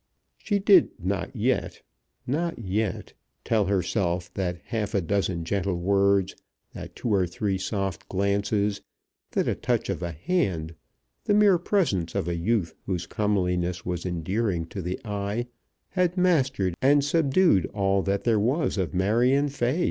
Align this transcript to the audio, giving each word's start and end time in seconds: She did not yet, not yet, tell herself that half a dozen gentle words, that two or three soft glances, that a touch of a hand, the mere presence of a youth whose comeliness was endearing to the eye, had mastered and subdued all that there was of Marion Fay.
She 0.39 0.57
did 0.57 0.89
not 0.97 1.35
yet, 1.35 1.83
not 2.25 2.57
yet, 2.57 3.13
tell 3.45 3.65
herself 3.65 4.33
that 4.33 4.59
half 4.63 4.95
a 4.95 5.01
dozen 5.01 5.45
gentle 5.45 5.75
words, 5.79 6.35
that 6.73 6.95
two 6.95 7.13
or 7.13 7.27
three 7.27 7.59
soft 7.59 8.09
glances, 8.09 8.81
that 9.33 9.47
a 9.47 9.53
touch 9.53 9.89
of 9.91 10.01
a 10.01 10.09
hand, 10.11 10.73
the 11.25 11.35
mere 11.35 11.59
presence 11.59 12.15
of 12.15 12.27
a 12.27 12.35
youth 12.35 12.73
whose 12.87 13.05
comeliness 13.05 13.85
was 13.85 14.03
endearing 14.03 14.65
to 14.69 14.81
the 14.81 14.99
eye, 15.05 15.45
had 15.89 16.17
mastered 16.17 16.73
and 16.81 17.05
subdued 17.05 17.67
all 17.67 18.01
that 18.01 18.23
there 18.23 18.39
was 18.39 18.79
of 18.79 18.95
Marion 18.95 19.49
Fay. 19.49 19.79